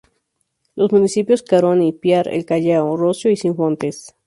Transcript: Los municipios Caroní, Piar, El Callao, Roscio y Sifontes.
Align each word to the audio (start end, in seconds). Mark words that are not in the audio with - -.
Los 0.75 0.91
municipios 0.91 1.43
Caroní, 1.43 1.93
Piar, 1.93 2.27
El 2.27 2.43
Callao, 2.43 2.97
Roscio 2.97 3.29
y 3.29 3.37
Sifontes. 3.37 4.15